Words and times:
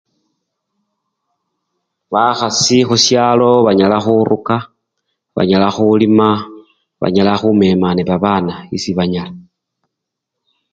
Bakhasi 2.11 2.77
khushalo 2.87 3.51
banyala 3.67 3.97
khuruka, 4.05 4.57
banyala 5.35 5.67
khulima, 5.75 6.29
banyala 7.01 7.33
khumema 7.41 7.87
nebabana 7.93 8.53
esibanyala 8.75 9.39